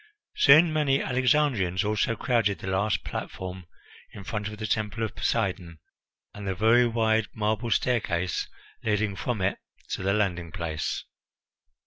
Soon 0.35 0.73
many 0.73 0.99
Alexandrians 0.99 1.83
also 1.83 2.15
crowded 2.15 2.57
the 2.57 2.65
large 2.67 3.03
platform 3.03 3.67
in 4.13 4.23
front 4.23 4.47
of 4.47 4.57
the 4.57 4.65
Temple 4.65 5.03
of 5.03 5.15
Poseidon, 5.15 5.77
and 6.33 6.47
the 6.47 6.55
very 6.55 6.87
wide 6.87 7.27
marble 7.35 7.69
staircase 7.69 8.49
leading 8.81 9.15
from 9.15 9.43
it 9.43 9.59
to 9.89 10.01
the 10.01 10.11
landing 10.13 10.51
place. 10.51 11.03